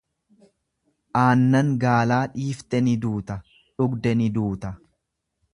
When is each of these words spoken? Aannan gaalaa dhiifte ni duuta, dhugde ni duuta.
Aannan 1.23 1.69
gaalaa 1.83 2.19
dhiifte 2.37 2.81
ni 2.87 2.97
duuta, 3.07 3.39
dhugde 3.69 4.19
ni 4.23 4.35
duuta. 4.39 4.77